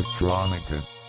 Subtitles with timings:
[0.00, 0.99] Electronica.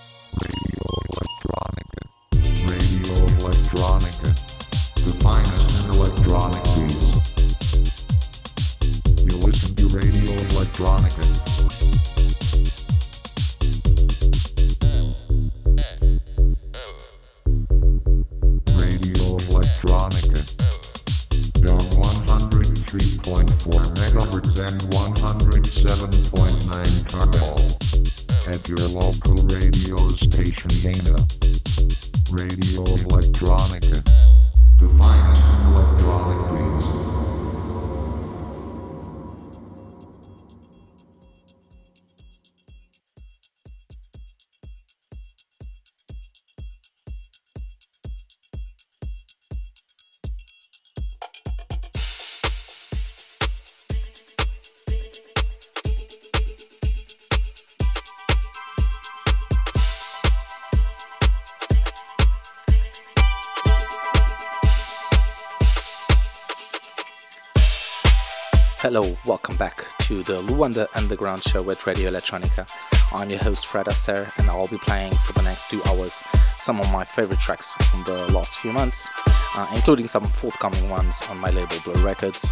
[68.93, 72.69] Hello, welcome back to the Luanda Underground Show at Radio Electronica.
[73.13, 76.21] I'm your host Fred Aster, and I'll be playing for the next two hours
[76.57, 79.07] some of my favorite tracks from the last few months,
[79.55, 82.51] uh, including some forthcoming ones on my label Blur Records.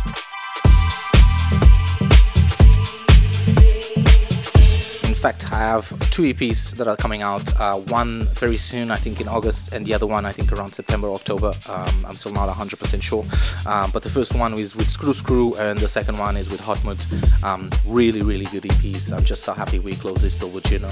[5.19, 7.43] Fact, I have two EPs that are coming out.
[7.59, 10.71] Uh, one very soon, I think in August, and the other one, I think around
[10.73, 11.51] September, October.
[11.67, 13.25] Um, I'm still not 100% sure.
[13.65, 17.01] Um, but the first one is with Scruscru, and the second one is with Hotmood.
[17.43, 19.11] Um, really, really good EPs.
[19.11, 20.89] I'm just so happy we closed this deal with Juno.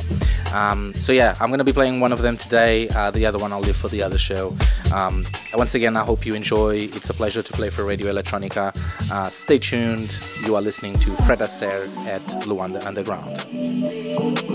[0.53, 2.89] Um, so yeah, I'm gonna be playing one of them today.
[2.89, 4.57] Uh, the other one I'll leave for the other show.
[4.93, 6.89] Um, once again, I hope you enjoy.
[6.97, 8.75] It's a pleasure to play for Radio Electronica.
[9.09, 10.19] Uh, stay tuned.
[10.45, 14.16] You are listening to Fred Aster at Luanda Underground.
[14.17, 14.47] Thank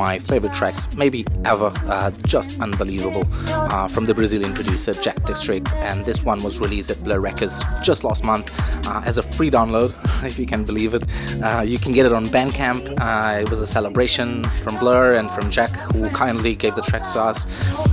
[0.00, 1.70] my favorite tracks, maybe ever.
[1.86, 3.22] Uh, just unbelievable.
[3.48, 7.62] Uh, from the Brazilian producer Jack District, and this one was released at Blur Records
[7.82, 8.46] just last month
[8.88, 9.90] uh, as a free download,
[10.24, 11.04] if you can believe it.
[11.42, 12.82] Uh, you can get it on Bandcamp.
[12.98, 17.12] Uh, it was a celebration from Blur and from Jack, who kindly gave the tracks
[17.12, 17.46] to us.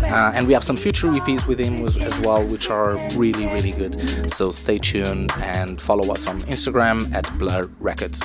[0.04, 3.74] Uh, and we have some future EPs with him as well, which are really, really
[3.74, 4.32] good.
[4.32, 8.22] So stay tuned and follow us on Instagram at Blur Records.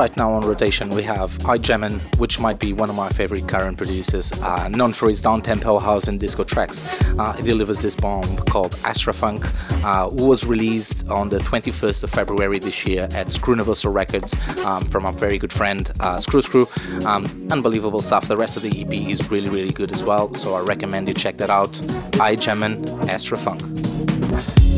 [0.00, 3.46] Right now on rotation we have I Gemin, which might be one of my favorite
[3.46, 6.80] current producers, uh, known for his down-tempo house and disco tracks.
[7.18, 9.44] Uh, he delivers this bomb called Astrafunk,
[9.84, 14.34] uh, was released on the 21st of February this year at Scruniversal Records
[14.64, 16.64] um, from a very good friend, uh, Scruscru.
[17.04, 18.26] Um, unbelievable stuff.
[18.26, 21.14] The rest of the EP is really, really good as well, so I recommend you
[21.14, 21.78] check that out.
[22.18, 24.69] I Gemin, Astrafunk.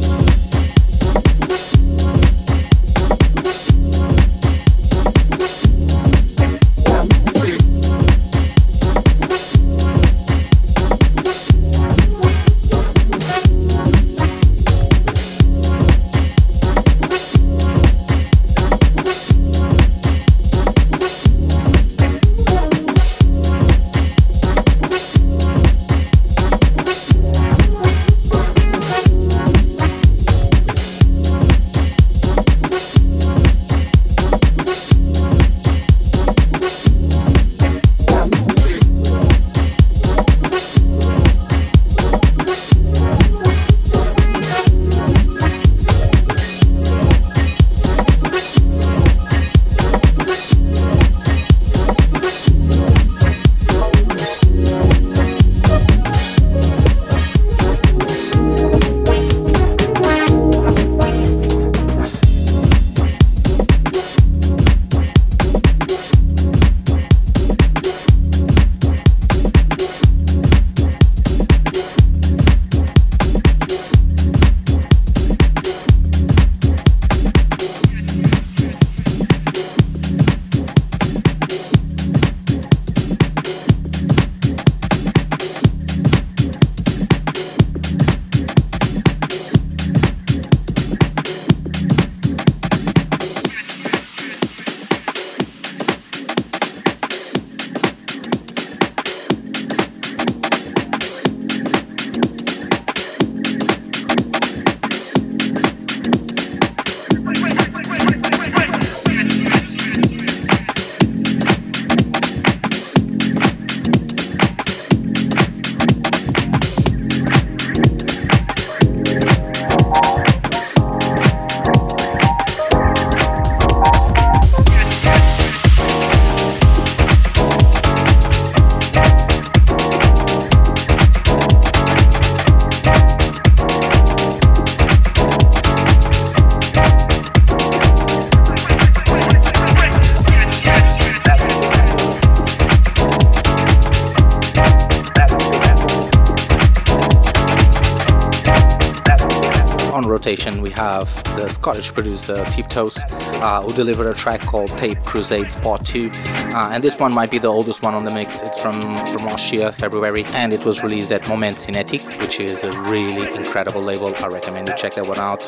[150.32, 155.54] Rotation, we have the Scottish producer Tiptoes, uh, who delivered a track called Tape Crusades
[155.56, 156.10] Part 2.
[156.10, 158.40] Uh, and this one might be the oldest one on the mix.
[158.40, 162.64] It's from, from last year, February, and it was released at Moment Cinetique, which is
[162.64, 164.14] a really incredible label.
[164.16, 165.42] I recommend you check that one out.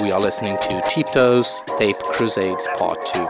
[0.00, 3.26] We are listening to Tiptoes Tape Crusades Part 2.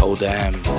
[0.00, 0.77] Oh, damn.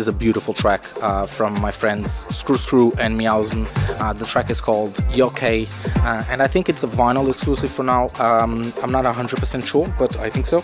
[0.00, 3.68] Is a beautiful track uh, from my friends Scruscru and Meowsn.
[4.00, 7.82] Uh, the track is called Yoke, uh, and I think it's a vinyl exclusive for
[7.82, 8.04] now.
[8.18, 10.60] Um, I'm not 100% sure, but I think so.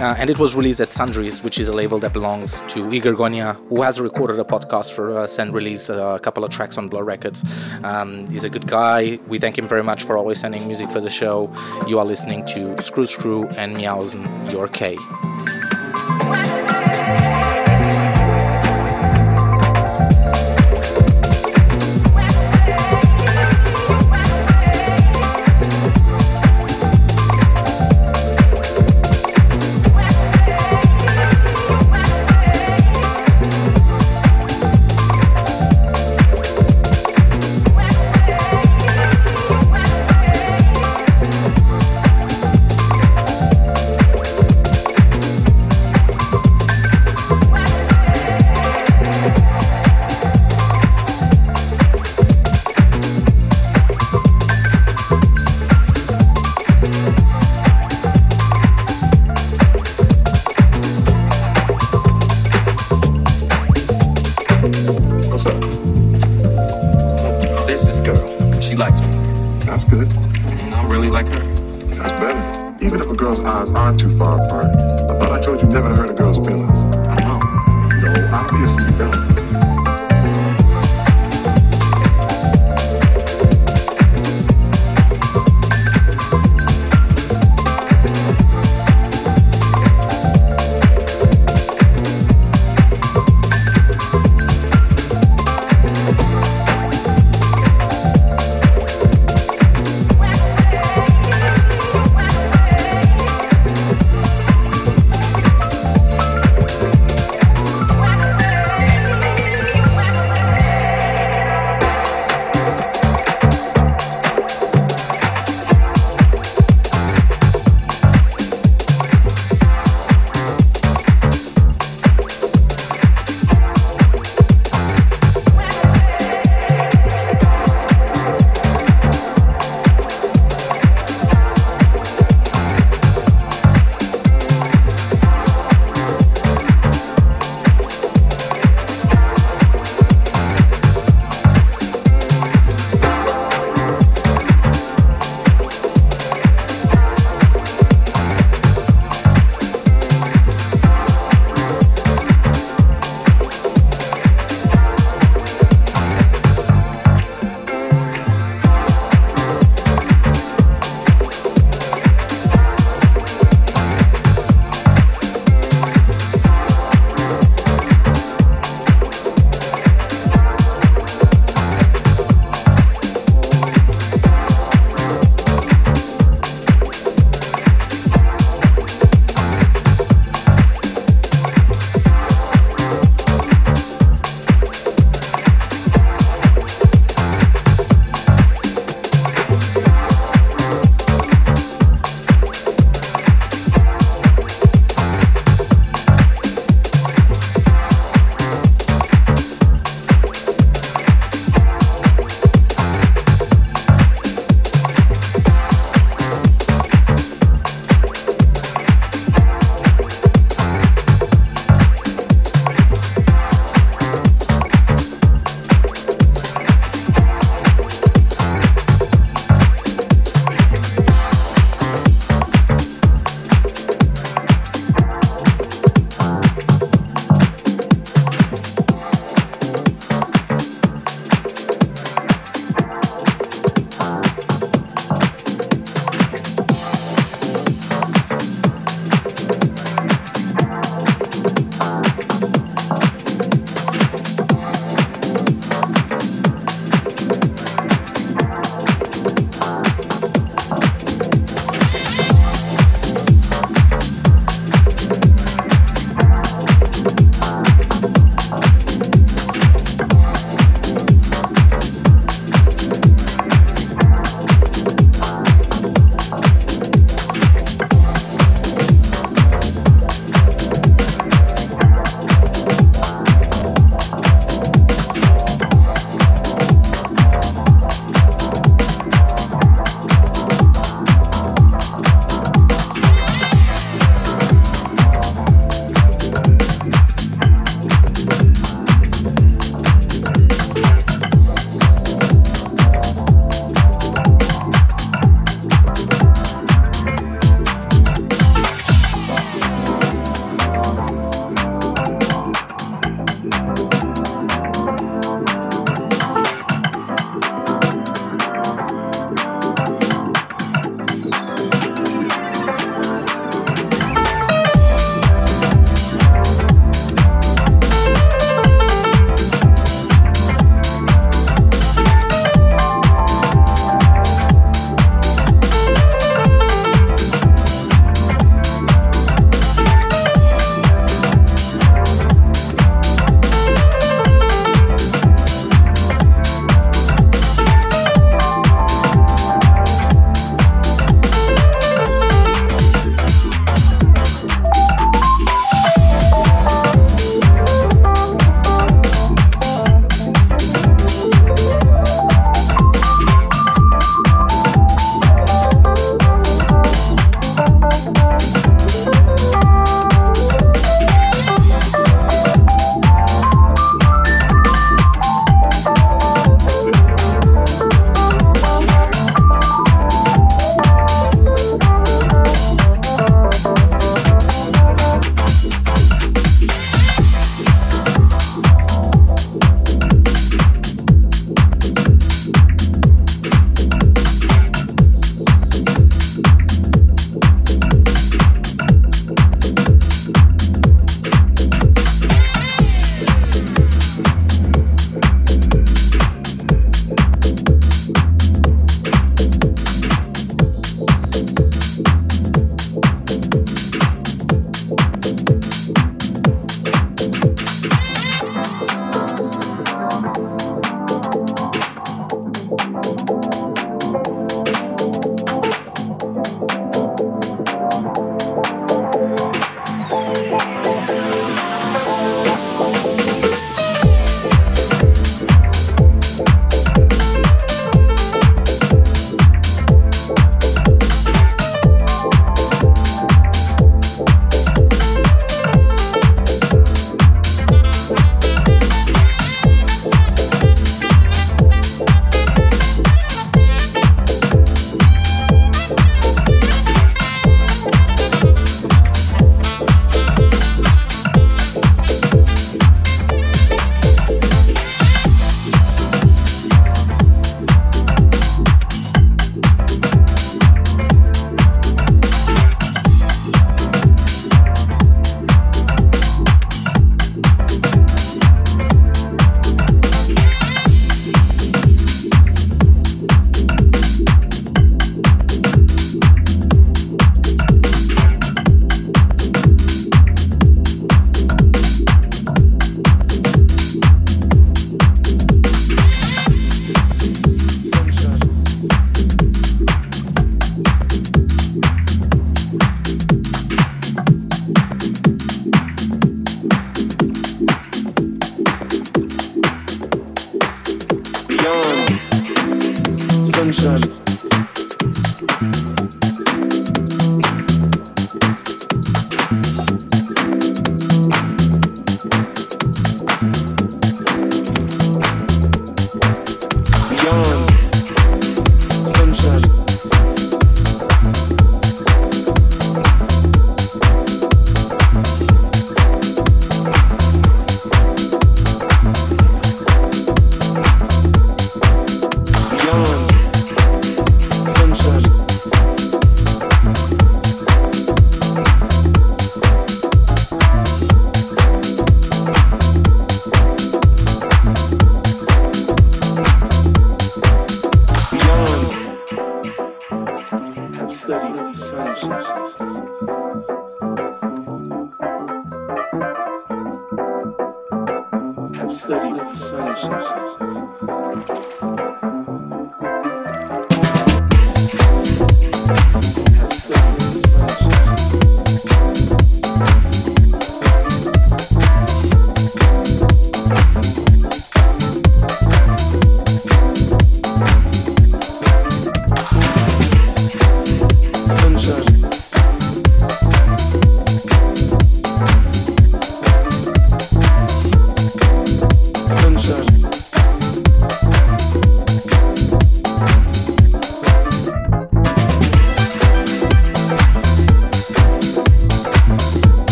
[0.00, 3.14] Uh, and it was released at Sundries, which is a label that belongs to Igor
[3.14, 6.88] Gonia, who has recorded a podcast for us and released a couple of tracks on
[6.88, 7.44] Blur Records.
[7.82, 9.18] Um, he's a good guy.
[9.26, 11.50] We thank him very much for always sending music for the show.
[11.88, 15.27] You are listening to Scruscru and Meowsn, Yoke.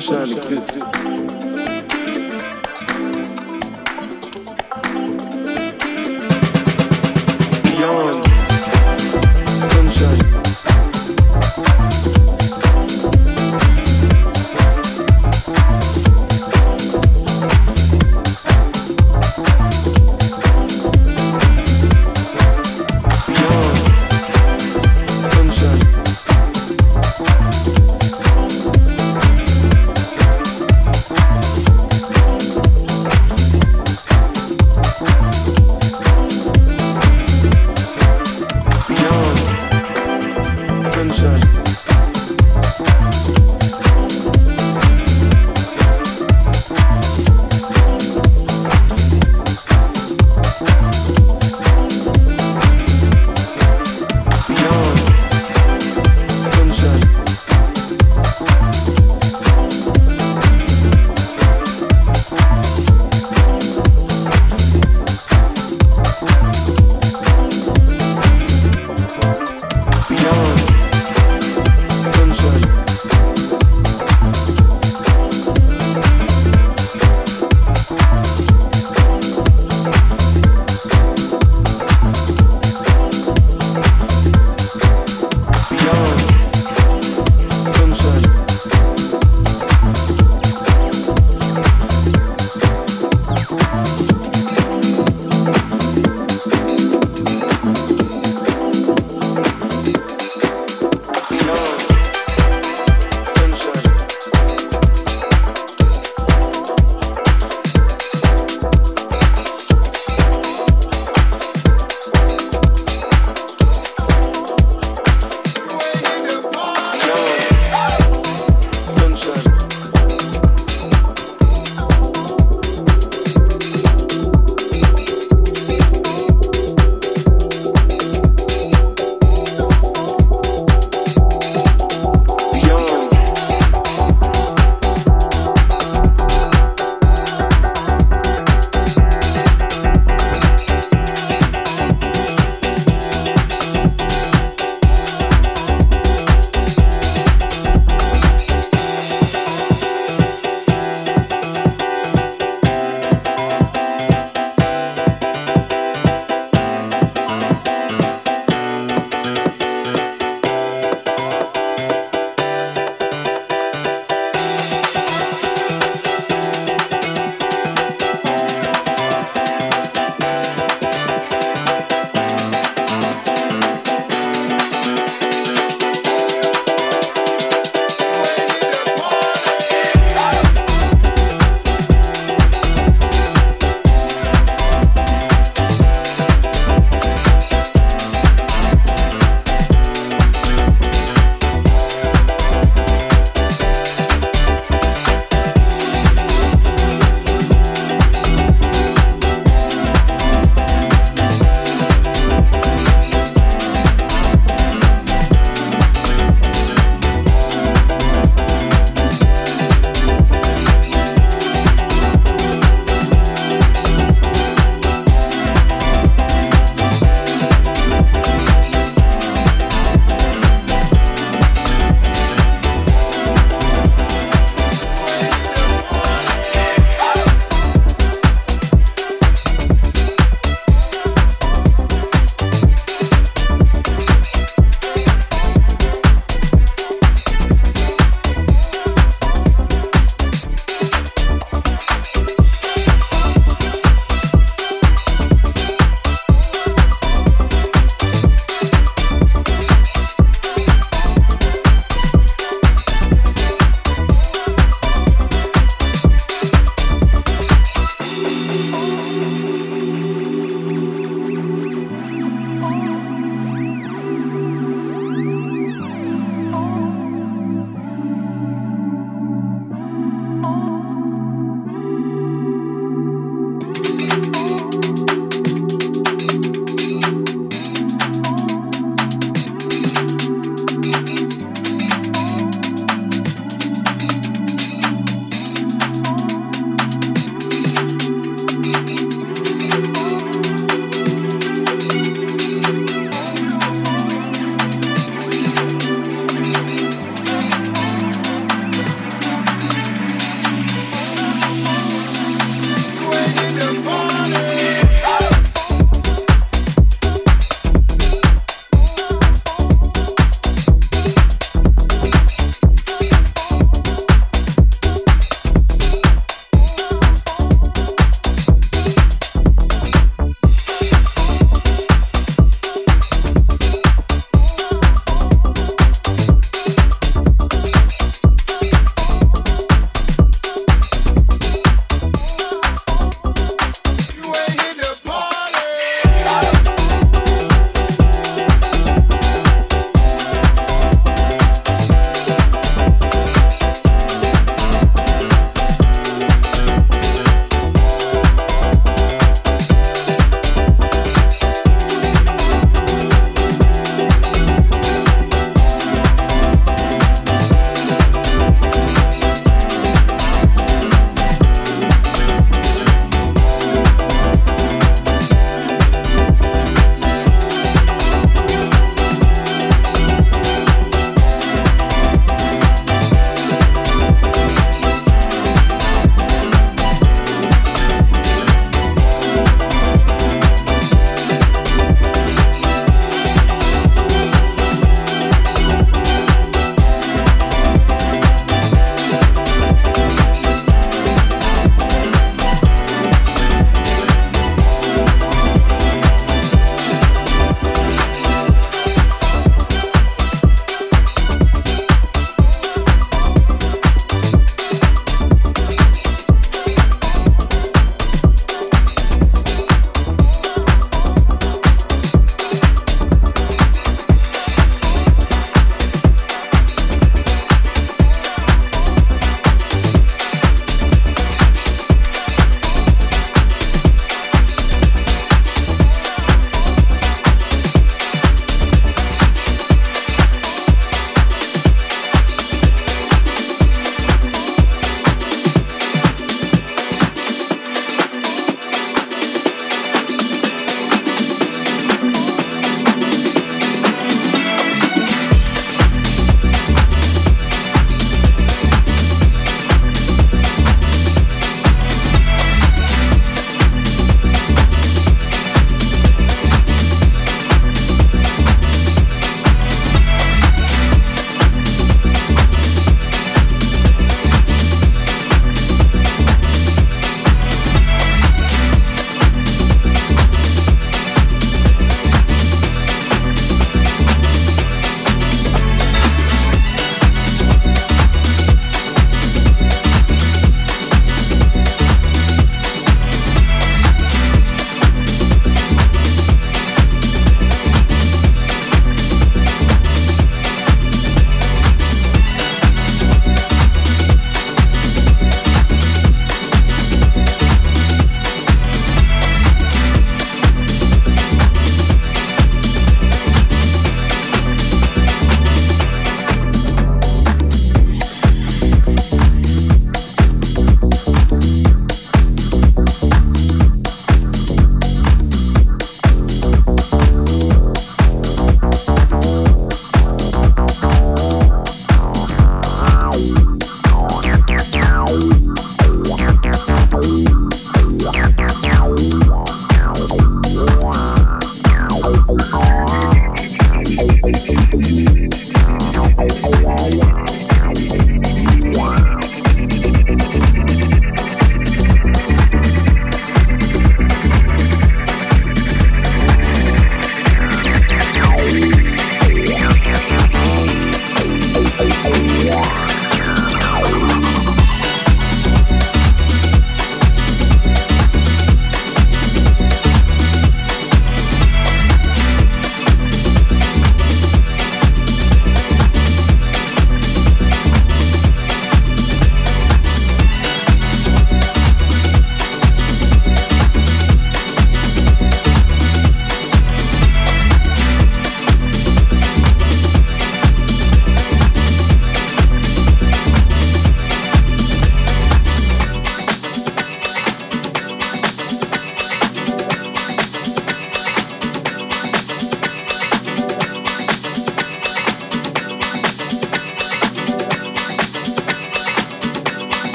[0.00, 0.70] Sunshine exists.
[0.70, 0.77] very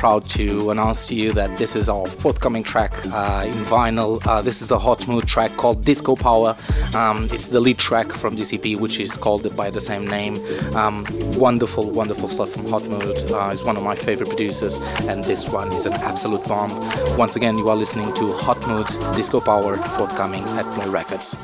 [0.00, 4.18] Proud to announce to you that this is our forthcoming track uh, in vinyl.
[4.26, 6.56] Uh, this is a Hotmood track called Disco Power.
[6.94, 10.36] Um, it's the lead track from DCP, which is called by the same name.
[10.74, 11.04] Um,
[11.36, 13.30] wonderful, wonderful stuff from Hotmood.
[13.30, 16.70] Uh, he's one of my favorite producers, and this one is an absolute bomb.
[17.18, 21.36] Once again, you are listening to Hotmood Disco Power, forthcoming at Play Records.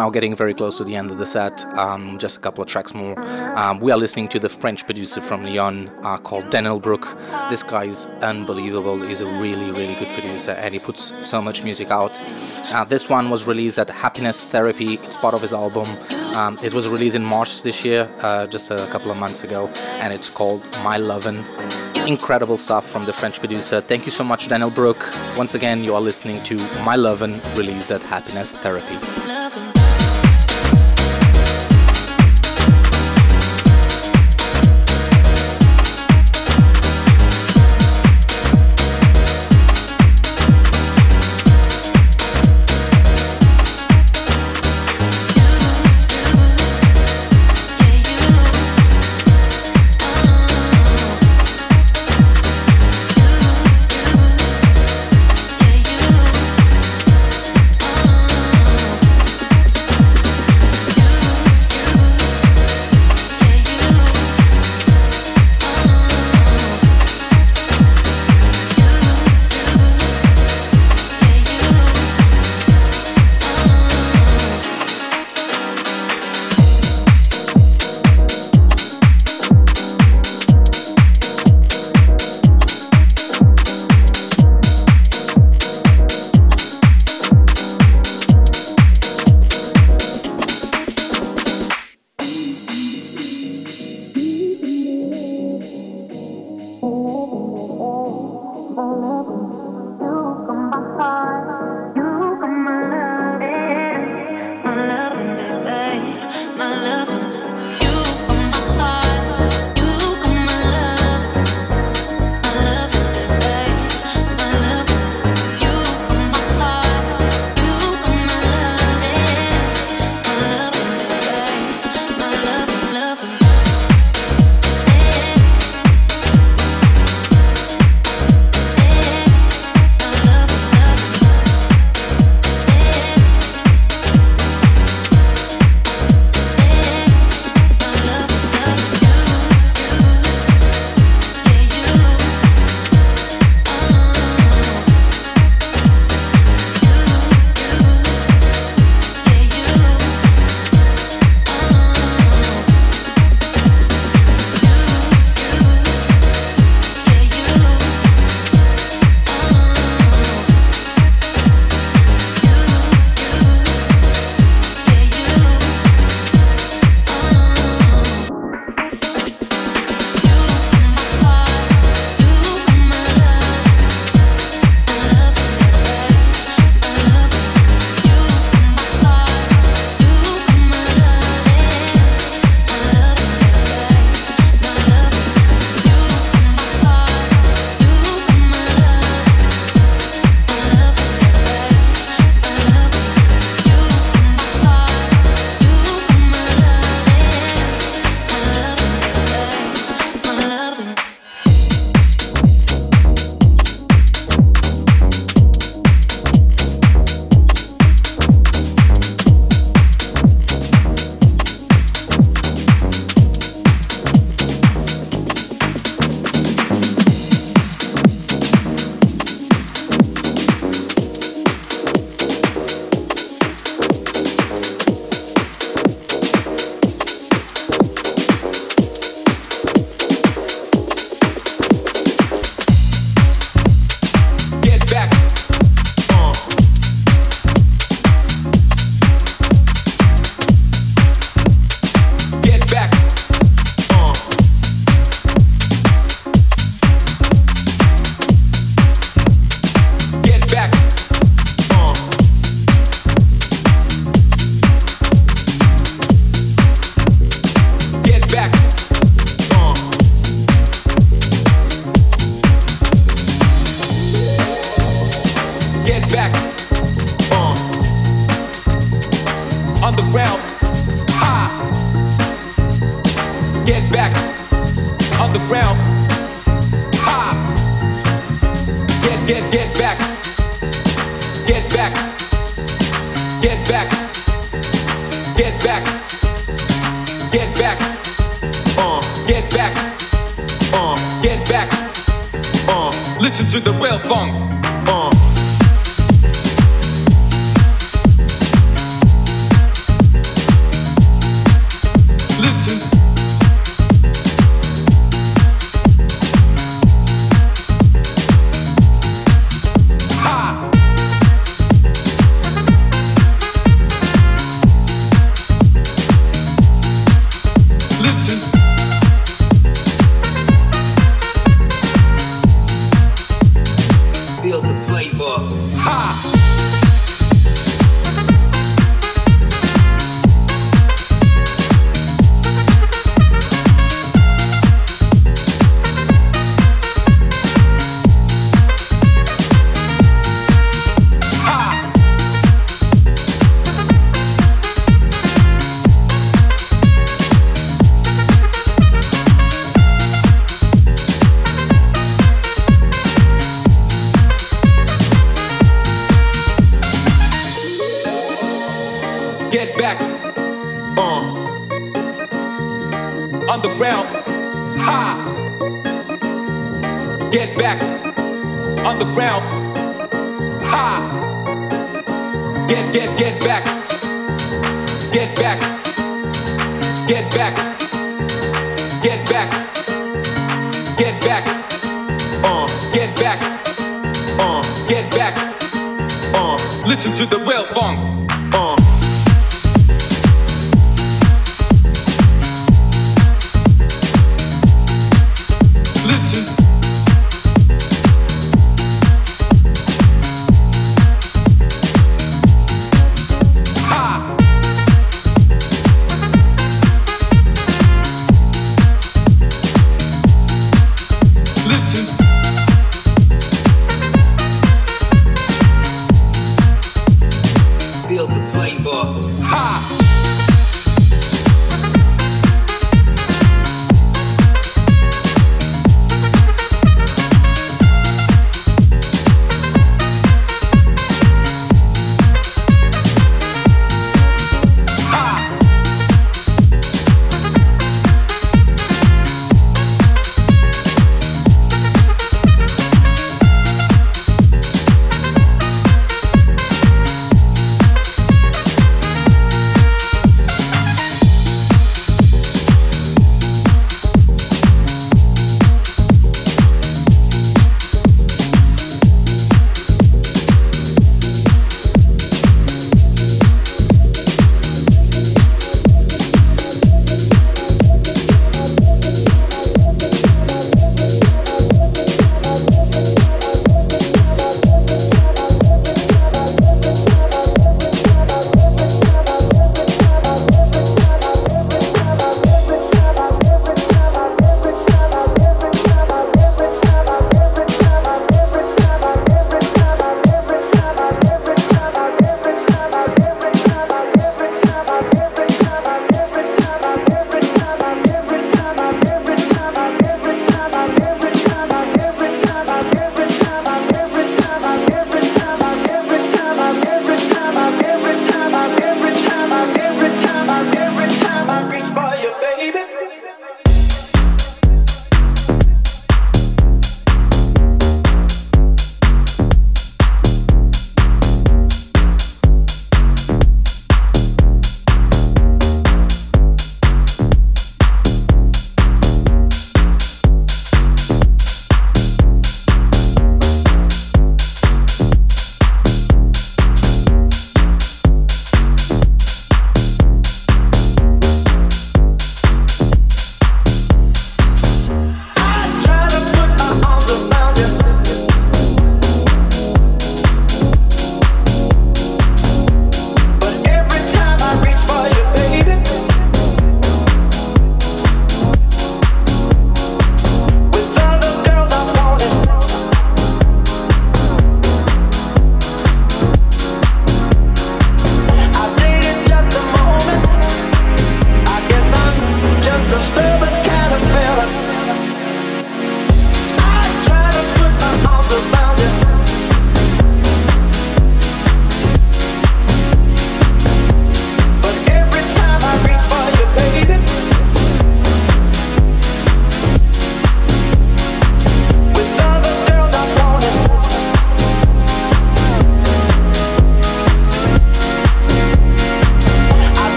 [0.00, 1.62] Now getting very close to the end of the set.
[1.76, 3.20] Um, just a couple of tracks more.
[3.54, 7.18] Um, we are listening to the French producer from Lyon uh, called Denyl Brook.
[7.50, 8.98] This guy is unbelievable.
[9.02, 12.18] He's a really, really good producer and he puts so much music out.
[12.72, 14.94] Uh, this one was released at Happiness Therapy.
[14.94, 15.84] It's part of his album.
[16.34, 19.68] Um, it was released in March this year, uh, just a couple of months ago,
[20.00, 21.44] and it's called My Lovin'
[22.06, 23.82] incredible stuff from the French producer.
[23.82, 25.12] Thank you so much, Denyl Brook.
[25.36, 26.56] Once again, you are listening to
[26.86, 29.39] My Lovin' released at Happiness Therapy.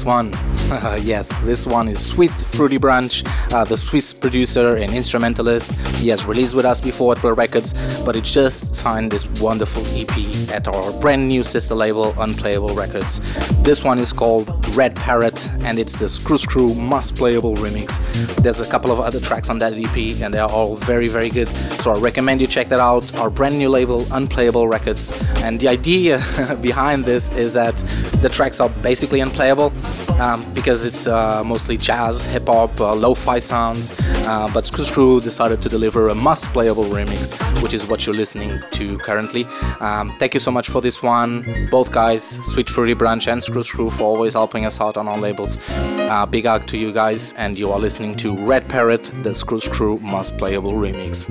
[0.00, 0.32] This one.
[1.02, 3.22] yes, this one is Sweet Fruity Brunch,
[3.52, 5.72] uh, the Swiss producer and instrumentalist.
[5.96, 7.74] He has released with us before at Blur Records,
[8.04, 10.10] but he just signed this wonderful EP
[10.48, 13.20] at our brand new sister label, Unplayable Records.
[13.62, 17.98] This one is called Red Parrot, and it's the Scruscru Must Playable remix.
[18.36, 21.28] There's a couple of other tracks on that EP, and they are all very, very
[21.28, 21.48] good.
[21.82, 23.14] So I recommend you check that out.
[23.16, 25.12] Our brand new label, Unplayable Records.
[25.42, 26.24] And the idea
[26.62, 27.76] behind this is that
[28.22, 29.72] the tracks are basically unplayable
[30.20, 33.92] um, because it's uh, mostly jazz, hip hop, uh, lo fi sounds.
[34.26, 37.32] Uh, but Scruscru decided to deliver a must playable remix,
[37.62, 39.44] which is what you're listening to currently.
[39.80, 42.22] Um, thank you so much for this one, both guys,
[42.52, 45.58] Sweet Fruity Brunch and Scruscru, for always helping us out on our labels.
[45.70, 50.00] Uh, big hug to you guys, and you are listening to Red Parrot, the Scruscru
[50.00, 51.26] must playable remix.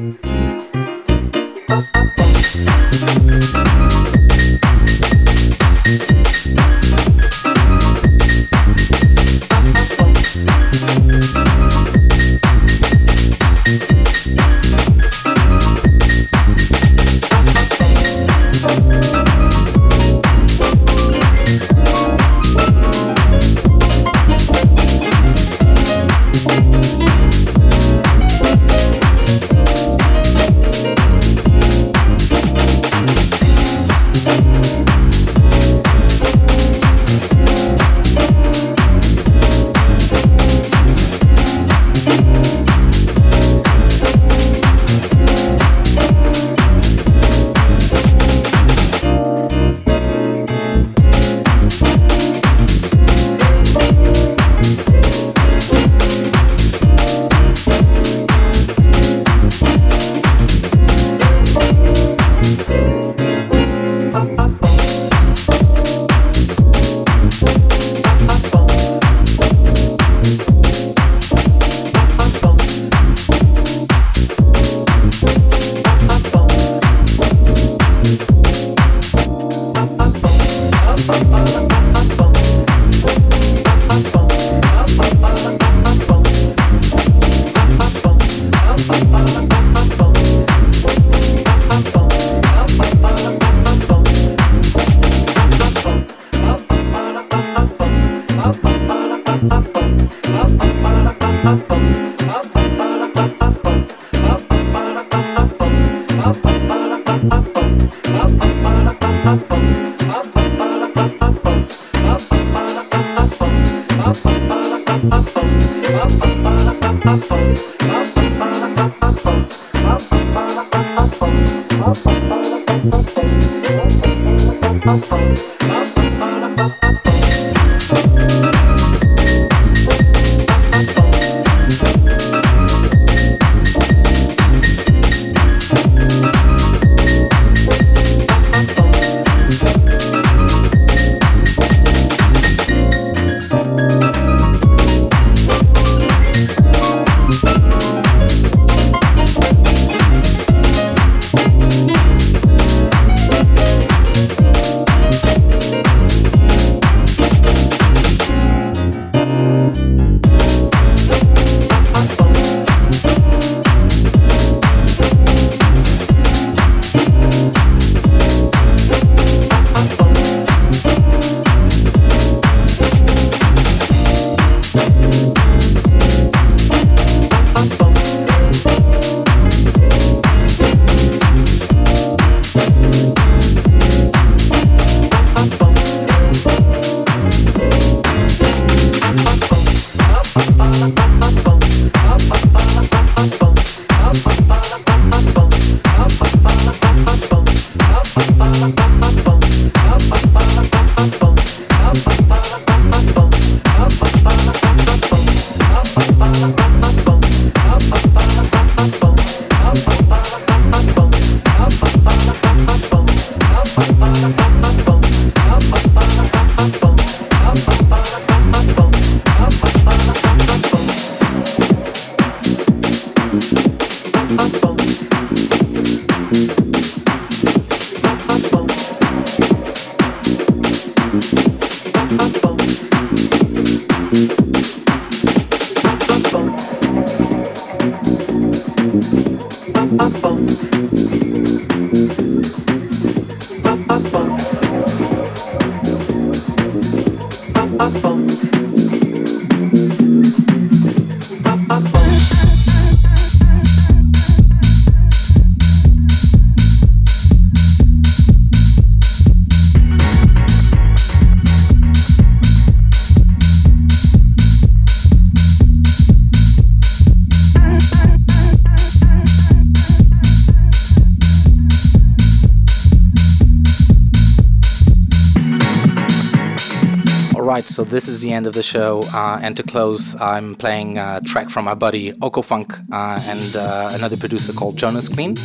[277.89, 279.01] This is the end of the show.
[279.13, 283.89] Uh, and to close, I'm playing a track from my buddy Okofunk uh, and uh,
[283.93, 285.35] another producer called Jonasclean.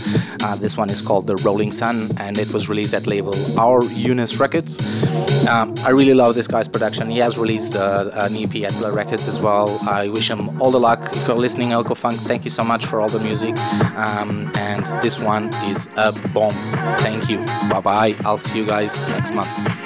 [0.44, 3.82] Uh, this one is called The Rolling Sun, and it was released at label Our
[3.84, 4.78] Yunus Records.
[5.46, 7.08] Um, I really love this guy's production.
[7.08, 9.78] He has released uh, an EP at Blur Records as well.
[9.88, 11.16] I wish him all the luck.
[11.16, 13.58] If you're listening, Okofunk, thank you so much for all the music.
[13.96, 16.52] Um, and this one is a bomb.
[16.98, 17.38] Thank you.
[17.70, 18.16] Bye bye.
[18.24, 19.83] I'll see you guys next month.